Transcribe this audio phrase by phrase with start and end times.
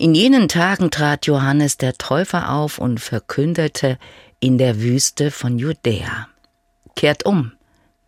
[0.00, 3.98] In jenen Tagen trat Johannes der Täufer auf und verkündete
[4.38, 6.28] in der Wüste von Judäa.
[6.94, 7.50] Kehrt um,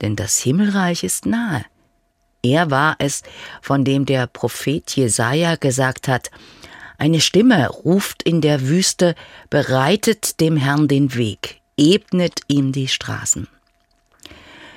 [0.00, 1.64] denn das Himmelreich ist nahe.
[2.44, 3.24] Er war es,
[3.60, 6.30] von dem der Prophet Jesaja gesagt hat,
[6.96, 9.16] eine Stimme ruft in der Wüste,
[9.48, 13.48] bereitet dem Herrn den Weg, ebnet ihm die Straßen.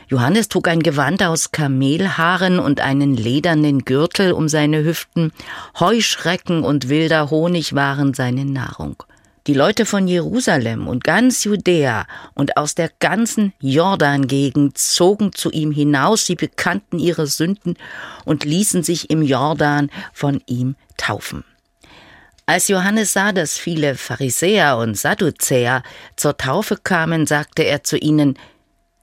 [0.07, 5.31] Johannes trug ein Gewand aus Kamelhaaren und einen ledernen Gürtel um seine Hüften.
[5.79, 9.03] Heuschrecken und wilder Honig waren seine Nahrung.
[9.45, 15.73] Die Leute von Jerusalem und ganz Judäa und aus der ganzen Jordan-Gegend zogen zu ihm
[15.73, 17.75] hinaus, sie bekannten ihre Sünden
[18.23, 21.43] und ließen sich im Jordan von ihm taufen.
[22.45, 25.83] Als Johannes sah, dass viele Pharisäer und Sadduzäer
[26.15, 28.37] zur Taufe kamen, sagte er zu ihnen,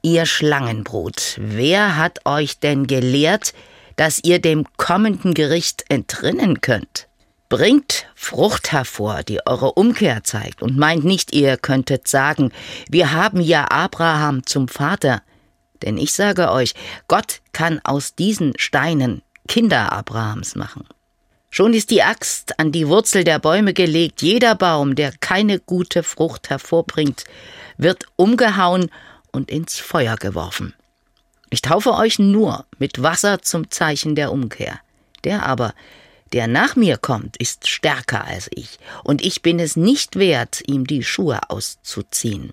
[0.03, 3.53] Ihr Schlangenbrut, wer hat euch denn gelehrt,
[3.97, 7.07] dass ihr dem kommenden Gericht entrinnen könnt?
[7.51, 12.51] Bringt Frucht hervor, die eure Umkehr zeigt, und meint nicht, ihr könntet sagen,
[12.89, 15.21] wir haben ja Abraham zum Vater.
[15.83, 16.73] Denn ich sage euch,
[17.07, 20.87] Gott kann aus diesen Steinen Kinder Abrahams machen.
[21.51, 26.03] Schon ist die Axt an die Wurzel der Bäume gelegt, jeder Baum, der keine gute
[26.03, 27.25] Frucht hervorbringt,
[27.77, 28.91] wird umgehauen
[29.33, 30.75] und ins Feuer geworfen.
[31.51, 34.81] Ich taufe euch nur mit Wasser zum Zeichen der Umkehr.
[35.25, 35.75] Der aber,
[36.33, 40.87] der nach mir kommt, ist stärker als ich, und ich bin es nicht wert, ihm
[40.87, 42.53] die Schuhe auszuziehen.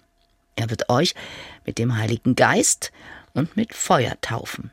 [0.56, 1.14] Er wird euch
[1.66, 2.91] mit dem Heiligen Geist
[3.34, 4.72] und mit Feuer taufen.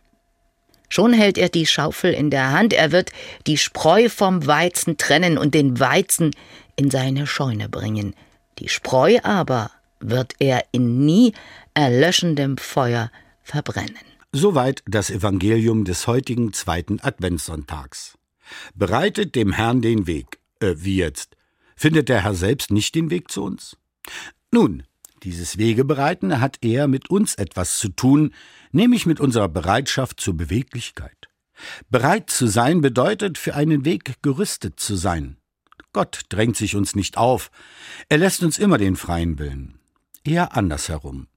[0.89, 3.11] Schon hält er die Schaufel in der Hand, er wird
[3.47, 6.31] die Spreu vom Weizen trennen und den Weizen
[6.77, 8.15] in seine Scheune bringen.
[8.59, 11.35] Die Spreu aber wird er in nie
[11.75, 13.11] erlöschendem Feuer
[13.43, 13.99] verbrennen.
[14.33, 18.19] Soweit das Evangelium des heutigen zweiten Adventssonntags.
[18.75, 20.39] Bereitet dem Herrn den Weg.
[20.61, 21.37] Äh, wie jetzt?
[21.77, 23.77] Findet der Herr selbst nicht den Weg zu uns?
[24.51, 24.85] Nun,
[25.23, 28.35] dieses Wegebereiten hat eher mit uns etwas zu tun,
[28.73, 31.29] nämlich mit unserer Bereitschaft zur Beweglichkeit.
[31.89, 35.37] Bereit zu sein bedeutet, für einen Weg gerüstet zu sein.
[35.93, 37.51] Gott drängt sich uns nicht auf,
[38.09, 39.79] er lässt uns immer den freien Willen.
[40.25, 41.29] Eher andersherum.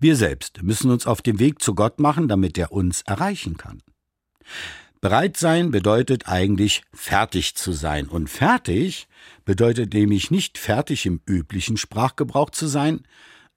[0.00, 3.82] Wir selbst müssen uns auf den Weg zu Gott machen, damit er uns erreichen kann.
[5.02, 8.08] Bereit sein bedeutet eigentlich fertig zu sein.
[8.08, 9.08] Und fertig
[9.44, 13.02] bedeutet nämlich nicht fertig im üblichen Sprachgebrauch zu sein,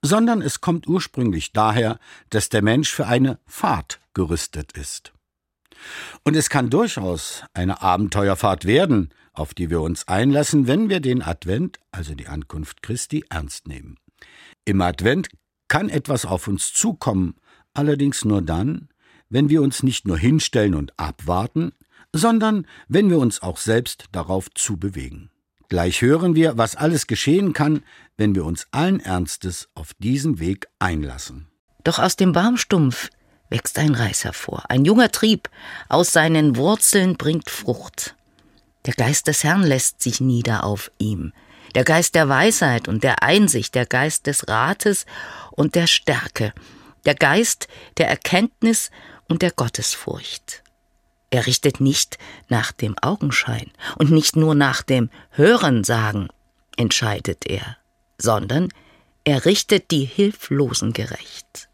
[0.01, 1.97] sondern es kommt ursprünglich daher,
[2.29, 5.13] dass der Mensch für eine Fahrt gerüstet ist.
[6.23, 11.21] Und es kann durchaus eine Abenteuerfahrt werden, auf die wir uns einlassen, wenn wir den
[11.21, 13.97] Advent, also die Ankunft Christi, ernst nehmen.
[14.65, 15.29] Im Advent
[15.67, 17.35] kann etwas auf uns zukommen,
[17.73, 18.89] allerdings nur dann,
[19.29, 21.71] wenn wir uns nicht nur hinstellen und abwarten,
[22.13, 25.31] sondern wenn wir uns auch selbst darauf zubewegen.
[25.69, 27.83] Gleich hören wir, was alles geschehen kann,
[28.15, 31.47] wenn wir uns allen Ernstes auf diesen Weg einlassen.
[31.83, 33.09] Doch aus dem Baumstumpf
[33.49, 35.49] wächst ein Reis hervor, ein junger Trieb,
[35.89, 38.15] aus seinen Wurzeln bringt Frucht.
[38.85, 41.33] Der Geist des Herrn lässt sich nieder auf ihm,
[41.75, 45.05] der Geist der Weisheit und der Einsicht, der Geist des Rates
[45.51, 46.53] und der Stärke,
[47.05, 47.67] der Geist
[47.97, 48.91] der Erkenntnis
[49.27, 50.63] und der Gottesfurcht.
[51.29, 56.29] Er richtet nicht nach dem Augenschein und nicht nur nach dem Hörensagen,
[56.77, 57.77] entscheidet er,
[58.17, 58.69] sondern
[59.23, 61.69] er richtet die Hilflosen gerecht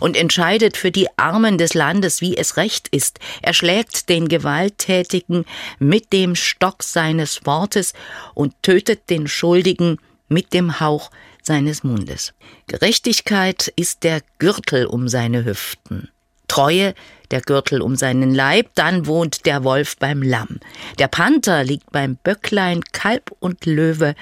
[0.00, 3.18] und entscheidet für die Armen des Landes, wie es recht ist.
[3.42, 5.44] Er schlägt den Gewalttätigen
[5.78, 7.92] mit dem Stock seines Wortes
[8.34, 9.98] und tötet den Schuldigen
[10.28, 11.10] mit dem Hauch
[11.42, 12.32] seines Mundes.
[12.66, 16.08] Gerechtigkeit ist der Gürtel um seine Hüften.
[16.48, 16.94] Treue
[17.30, 20.60] der Gürtel um seinen Leib, dann wohnt der Wolf beim Lamm.
[20.98, 24.14] Der Panther liegt beim Böcklein, Kalb und Löwe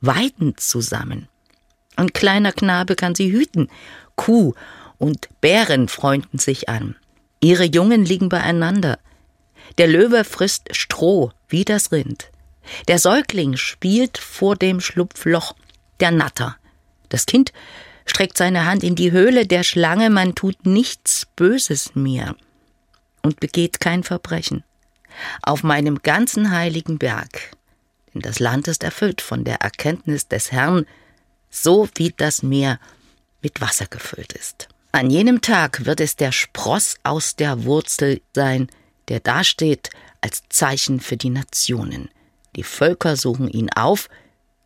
[0.00, 1.28] weiden zusammen.
[1.96, 3.68] Ein kleiner Knabe kann sie hüten.
[4.16, 4.54] Kuh
[4.98, 6.96] und Bären freunden sich an.
[7.40, 8.98] Ihre Jungen liegen beieinander.
[9.78, 12.30] Der Löwe frisst Stroh wie das Rind.
[12.88, 15.54] Der Säugling spielt vor dem Schlupfloch
[16.00, 16.56] der Natter.
[17.08, 17.52] Das Kind
[18.04, 22.36] streckt seine Hand in die Höhle der Schlange, man tut nichts Böses mir
[23.22, 24.64] und begeht kein Verbrechen.
[25.42, 27.52] Auf meinem ganzen heiligen Berg,
[28.12, 30.86] denn das Land ist erfüllt von der Erkenntnis des Herrn,
[31.50, 32.78] so wie das Meer
[33.42, 34.68] mit Wasser gefüllt ist.
[34.92, 38.68] An jenem Tag wird es der Spross aus der Wurzel sein,
[39.08, 39.90] der dasteht
[40.20, 42.08] als Zeichen für die Nationen.
[42.56, 44.08] Die Völker suchen ihn auf,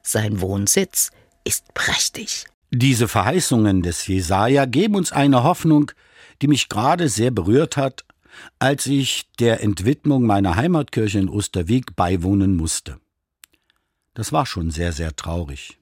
[0.03, 1.11] sein Wohnsitz
[1.45, 2.47] ist prächtig.
[2.71, 5.91] Diese Verheißungen des Jesaja geben uns eine Hoffnung,
[6.41, 8.05] die mich gerade sehr berührt hat,
[8.61, 13.01] als ich der Entwidmung meiner Heimatkirche in Osterweg beiwohnen musste.
[14.15, 15.80] Das war schon sehr, sehr traurig.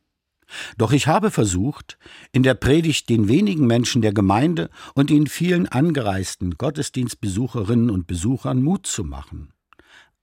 [0.76, 1.98] Doch ich habe versucht,
[2.32, 8.62] in der Predigt den wenigen Menschen der Gemeinde und den vielen angereisten Gottesdienstbesucherinnen und Besuchern
[8.62, 9.52] Mut zu machen.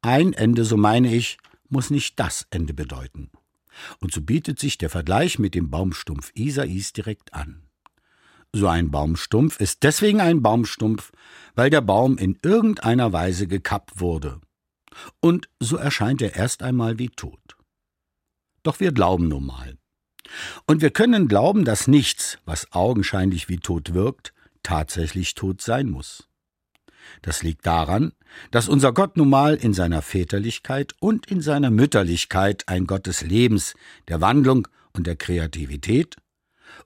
[0.01, 1.37] Ein Ende, so meine ich,
[1.69, 3.29] muss nicht das Ende bedeuten.
[3.99, 7.63] Und so bietet sich der Vergleich mit dem Baumstumpf Isais direkt an.
[8.53, 11.11] So ein Baumstumpf ist deswegen ein Baumstumpf,
[11.55, 14.39] weil der Baum in irgendeiner Weise gekappt wurde.
[15.19, 17.57] Und so erscheint er erst einmal wie tot.
[18.63, 19.77] Doch wir glauben nun mal.
[20.65, 24.33] Und wir können glauben, dass nichts, was augenscheinlich wie tot wirkt,
[24.63, 26.27] tatsächlich tot sein muss.
[27.21, 28.13] Das liegt daran,
[28.51, 33.21] dass unser Gott nun mal in seiner Väterlichkeit und in seiner Mütterlichkeit ein Gott des
[33.21, 33.75] Lebens,
[34.07, 36.15] der Wandlung und der Kreativität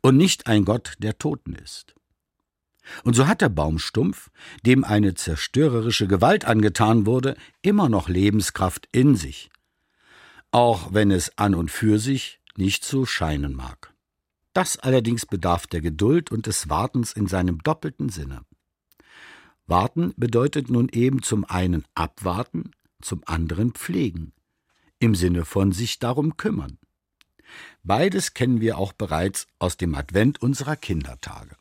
[0.01, 1.95] und nicht ein Gott der Toten ist.
[3.03, 4.29] Und so hat der Baumstumpf,
[4.65, 9.49] dem eine zerstörerische Gewalt angetan wurde, immer noch Lebenskraft in sich,
[10.51, 13.93] auch wenn es an und für sich nicht so scheinen mag.
[14.53, 18.45] Das allerdings bedarf der Geduld und des Wartens in seinem doppelten Sinne.
[19.65, 22.71] Warten bedeutet nun eben zum einen abwarten,
[23.01, 24.33] zum anderen pflegen,
[24.99, 26.77] im Sinne von sich darum kümmern.
[27.83, 31.55] Beides kennen wir auch bereits aus dem Advent unserer Kindertage.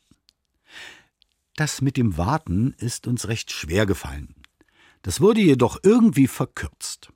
[1.55, 4.35] Das mit dem Warten ist uns recht schwer gefallen.
[5.01, 7.11] Das wurde jedoch irgendwie verkürzt.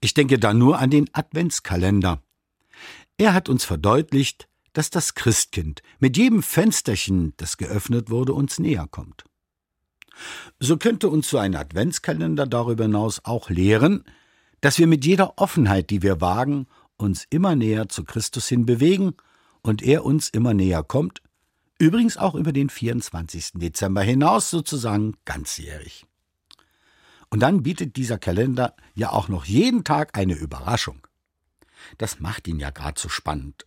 [0.00, 2.22] Ich denke da nur an den Adventskalender.
[3.16, 8.88] Er hat uns verdeutlicht, dass das Christkind mit jedem Fensterchen, das geöffnet wurde, uns näher
[8.90, 9.24] kommt.
[10.58, 14.04] So könnte uns so ein Adventskalender darüber hinaus auch lehren,
[14.60, 16.66] dass wir mit jeder Offenheit, die wir wagen,
[16.96, 19.14] uns immer näher zu Christus hin bewegen
[19.62, 21.20] und er uns immer näher kommt,
[21.78, 23.52] übrigens auch über den 24.
[23.54, 26.06] Dezember hinaus sozusagen ganzjährig.
[27.30, 31.06] Und dann bietet dieser Kalender ja auch noch jeden Tag eine Überraschung.
[31.98, 33.66] Das macht ihn ja gerade so spannend.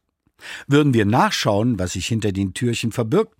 [0.67, 3.35] Würden wir nachschauen, was sich hinter den Türchen verbirgt,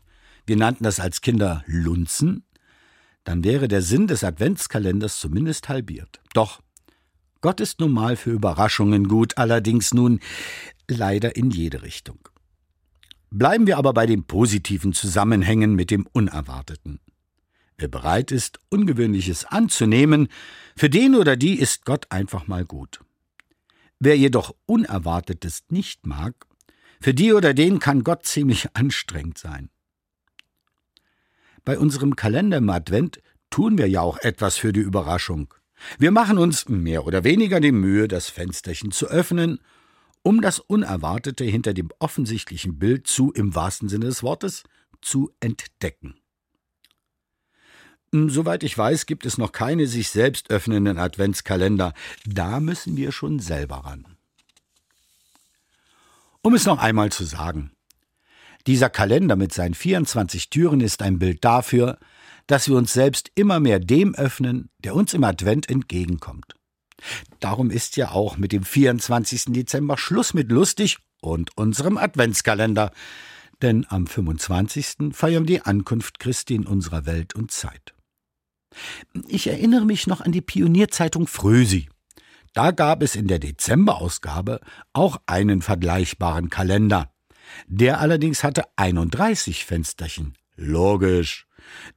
[0.45, 2.43] wir nannten das als Kinder Lunzen,
[3.23, 6.21] dann wäre der Sinn des Adventskalenders zumindest halbiert.
[6.33, 6.61] Doch
[7.41, 10.21] Gott ist nun mal für Überraschungen gut, allerdings nun
[10.87, 12.29] leider in jede Richtung.
[13.29, 16.99] Bleiben wir aber bei den positiven Zusammenhängen mit dem Unerwarteten.
[17.77, 20.29] Wer bereit ist, Ungewöhnliches anzunehmen,
[20.75, 23.01] für den oder die ist Gott einfach mal gut.
[23.99, 26.45] Wer jedoch Unerwartetes nicht mag,
[26.99, 29.69] für die oder den kann Gott ziemlich anstrengend sein.
[31.63, 35.53] Bei unserem Kalender im Advent tun wir ja auch etwas für die Überraschung.
[35.99, 39.59] Wir machen uns mehr oder weniger die Mühe, das Fensterchen zu öffnen,
[40.23, 44.63] um das Unerwartete hinter dem offensichtlichen Bild zu, im wahrsten Sinne des Wortes,
[45.01, 46.15] zu entdecken.
[48.13, 51.93] Hm, soweit ich weiß, gibt es noch keine sich selbst öffnenden Adventskalender.
[52.25, 54.05] Da müssen wir schon selber ran.
[56.41, 57.71] Um es noch einmal zu sagen.
[58.65, 61.97] Dieser Kalender mit seinen 24 Türen ist ein Bild dafür,
[62.47, 66.55] dass wir uns selbst immer mehr dem öffnen, der uns im Advent entgegenkommt.
[67.39, 69.45] Darum ist ja auch mit dem 24.
[69.47, 72.91] Dezember Schluss mit lustig und unserem Adventskalender,
[73.61, 75.13] denn am 25.
[75.13, 77.93] feiern wir die Ankunft Christi in unserer Welt und Zeit.
[79.27, 81.89] Ich erinnere mich noch an die Pionierzeitung Frösi.
[82.53, 84.59] Da gab es in der Dezemberausgabe
[84.93, 87.11] auch einen vergleichbaren Kalender.
[87.67, 90.33] Der allerdings hatte 31 Fensterchen.
[90.55, 91.47] Logisch.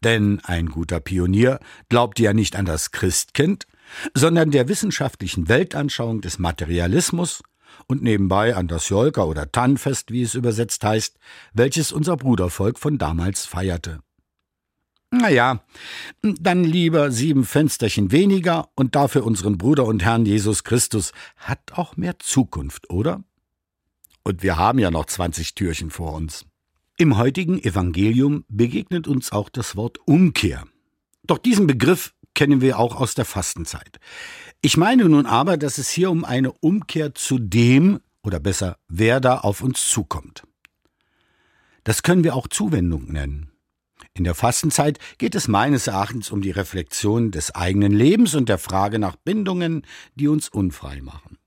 [0.03, 3.67] Denn ein guter Pionier glaubte ja nicht an das Christkind,
[4.15, 7.43] sondern der wissenschaftlichen Weltanschauung des Materialismus
[7.87, 11.19] und nebenbei an das Jolka oder Tannfest, wie es übersetzt heißt,
[11.53, 14.01] welches unser Brudervolk von damals feierte.
[15.11, 15.65] Naja,
[16.23, 21.97] dann lieber sieben Fensterchen weniger und dafür unseren Bruder und Herrn Jesus Christus hat auch
[21.97, 23.25] mehr Zukunft, oder?
[24.23, 26.47] Und wir haben ja noch 20 Türchen vor uns.
[26.97, 30.65] Im heutigen Evangelium begegnet uns auch das Wort Umkehr.
[31.25, 33.99] Doch diesen Begriff kennen wir auch aus der Fastenzeit.
[34.63, 39.21] Ich meine nun aber, dass es hier um eine Umkehr zu dem, oder besser, wer
[39.21, 40.45] da auf uns zukommt.
[41.85, 43.50] Das können wir auch Zuwendung nennen.
[44.15, 48.59] In der Fastenzeit geht es meines Erachtens um die Reflexion des eigenen Lebens und der
[48.59, 51.39] Frage nach Bindungen, die uns unfrei machen.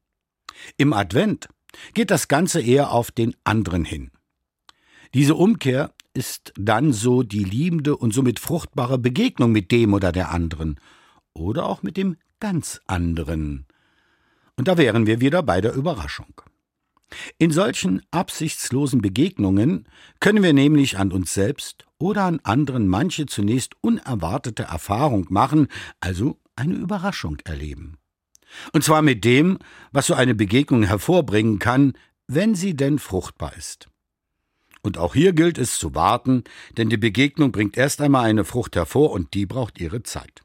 [0.78, 1.50] Im Advent
[1.94, 4.12] geht das Ganze eher auf den anderen hin.
[5.14, 10.32] Diese Umkehr ist dann so die liebende und somit fruchtbare Begegnung mit dem oder der
[10.32, 10.80] anderen
[11.34, 13.66] oder auch mit dem ganz anderen.
[14.56, 16.42] Und da wären wir wieder bei der Überraschung.
[17.38, 19.88] In solchen absichtslosen Begegnungen
[20.20, 25.68] können wir nämlich an uns selbst oder an anderen manche zunächst unerwartete Erfahrung machen,
[26.00, 27.98] also eine Überraschung erleben.
[28.72, 29.58] Und zwar mit dem,
[29.92, 31.94] was so eine Begegnung hervorbringen kann,
[32.28, 33.90] wenn sie denn fruchtbar ist.
[34.82, 36.44] Und auch hier gilt es zu warten,
[36.78, 40.42] denn die Begegnung bringt erst einmal eine Frucht hervor und die braucht ihre Zeit.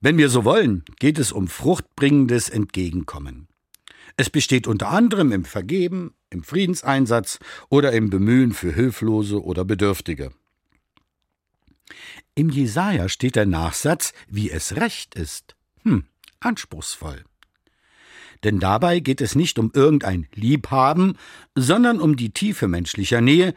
[0.00, 3.48] Wenn wir so wollen, geht es um fruchtbringendes Entgegenkommen.
[4.22, 10.30] Es besteht unter anderem im Vergeben, im Friedenseinsatz oder im Bemühen für Hilflose oder Bedürftige.
[12.36, 15.56] Im Jesaja steht der Nachsatz, wie es recht ist.
[15.82, 16.04] Hm,
[16.38, 17.24] anspruchsvoll.
[18.44, 21.18] Denn dabei geht es nicht um irgendein Liebhaben,
[21.56, 23.54] sondern um die Tiefe menschlicher Nähe,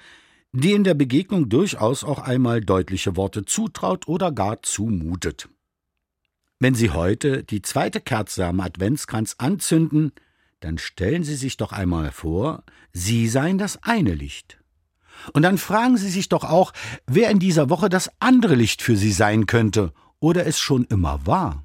[0.51, 5.48] die in der Begegnung durchaus auch einmal deutliche Worte zutraut oder gar zumutet.
[6.57, 10.12] Wenn Sie heute die zweite Kerze am Adventskranz anzünden,
[10.65, 14.57] dann stellen Sie sich doch einmal vor, Sie seien das eine Licht.
[15.31, 16.74] Und dann fragen Sie sich doch auch,
[17.05, 21.27] wer in dieser Woche das andere Licht für Sie sein könnte oder es schon immer
[21.27, 21.63] war.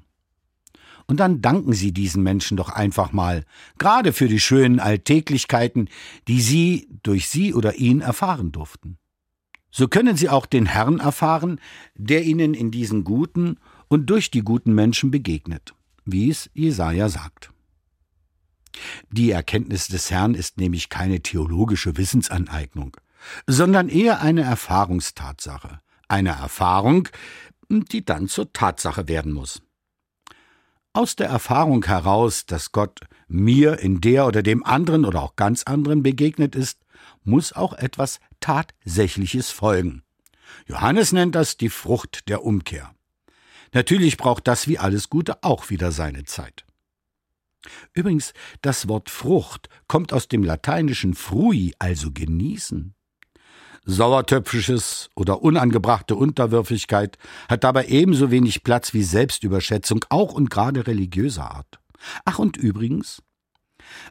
[1.07, 3.43] Und dann danken Sie diesen Menschen doch einfach mal,
[3.79, 5.89] gerade für die schönen Alltäglichkeiten,
[6.27, 8.99] die Sie durch Sie oder ihn erfahren durften.
[9.71, 11.59] So können Sie auch den Herrn erfahren,
[11.95, 15.73] der Ihnen in diesen guten und durch die guten Menschen begegnet,
[16.05, 17.51] wie es Jesaja sagt.
[19.09, 22.97] Die Erkenntnis des Herrn ist nämlich keine theologische Wissensaneignung,
[23.47, 27.07] sondern eher eine Erfahrungstatsache, eine Erfahrung,
[27.69, 29.61] die dann zur Tatsache werden muss.
[30.93, 35.63] Aus der Erfahrung heraus, dass Gott mir in der oder dem anderen oder auch ganz
[35.63, 36.79] anderen begegnet ist,
[37.23, 40.03] muss auch etwas Tatsächliches folgen.
[40.67, 42.93] Johannes nennt das die Frucht der Umkehr.
[43.73, 46.65] Natürlich braucht das wie alles Gute auch wieder seine Zeit.
[47.93, 52.95] Übrigens, das Wort Frucht kommt aus dem lateinischen frui, also genießen.
[53.85, 57.17] Sauertöpfisches oder unangebrachte Unterwürfigkeit
[57.49, 61.79] hat dabei ebenso wenig Platz wie Selbstüberschätzung, auch und gerade religiöser Art.
[62.25, 63.23] Ach und übrigens,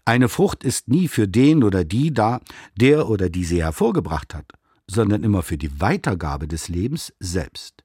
[0.05, 2.41] eine Frucht ist nie für den oder die da,
[2.77, 4.47] der oder die sie hervorgebracht hat,
[4.89, 7.85] sondern immer für die Weitergabe des Lebens selbst.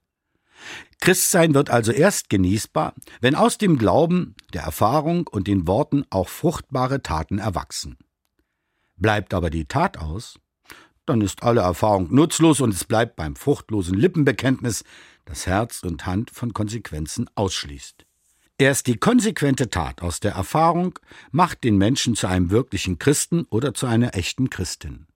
[1.01, 6.29] Christsein wird also erst genießbar, wenn aus dem Glauben, der Erfahrung und den Worten auch
[6.29, 7.97] fruchtbare Taten erwachsen.
[8.95, 10.39] Bleibt aber die Tat aus,
[11.05, 14.83] dann ist alle Erfahrung nutzlos und es bleibt beim fruchtlosen Lippenbekenntnis,
[15.25, 18.05] das Herz und Hand von Konsequenzen ausschließt.
[18.57, 20.97] Erst die konsequente Tat aus der Erfahrung
[21.31, 25.07] macht den Menschen zu einem wirklichen Christen oder zu einer echten Christin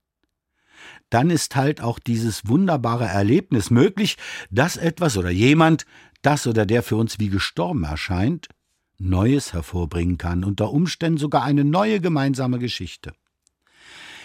[1.09, 4.17] dann ist halt auch dieses wunderbare Erlebnis möglich,
[4.49, 5.85] dass etwas oder jemand,
[6.21, 8.47] das oder der für uns wie gestorben erscheint,
[8.97, 13.13] Neues hervorbringen kann, unter Umständen sogar eine neue gemeinsame Geschichte.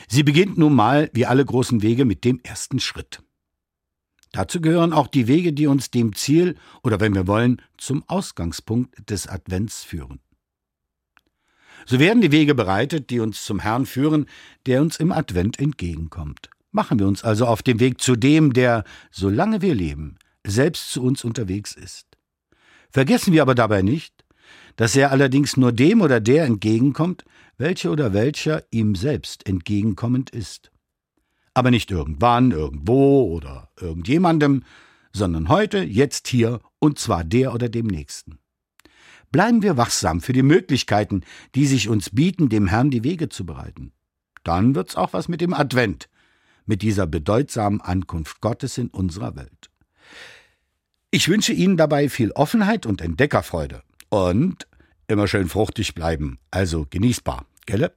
[0.08, 3.22] Sie beginnt nun mal, wie alle großen Wege, mit dem ersten Schritt.
[4.32, 9.08] Dazu gehören auch die Wege, die uns dem Ziel oder wenn wir wollen, zum Ausgangspunkt
[9.08, 10.18] des Advents führen.
[11.86, 14.26] So werden die Wege bereitet, die uns zum Herrn führen,
[14.66, 16.50] der uns im Advent entgegenkommt.
[16.74, 21.04] Machen wir uns also auf den Weg zu dem, der, solange wir leben, selbst zu
[21.04, 22.08] uns unterwegs ist.
[22.90, 24.24] Vergessen wir aber dabei nicht,
[24.74, 27.24] dass er allerdings nur dem oder der entgegenkommt,
[27.58, 30.72] welche oder welcher ihm selbst entgegenkommend ist.
[31.54, 34.64] Aber nicht irgendwann, irgendwo oder irgendjemandem,
[35.12, 38.40] sondern heute, jetzt hier, und zwar der oder dem Nächsten.
[39.30, 41.20] Bleiben wir wachsam für die Möglichkeiten,
[41.54, 43.92] die sich uns bieten, dem Herrn die Wege zu bereiten.
[44.42, 46.08] Dann wird's auch was mit dem Advent
[46.66, 49.70] mit dieser bedeutsamen Ankunft Gottes in unserer Welt.
[51.10, 54.66] Ich wünsche Ihnen dabei viel Offenheit und Entdeckerfreude und
[55.06, 57.94] immer schön fruchtig bleiben, also genießbar, gelle?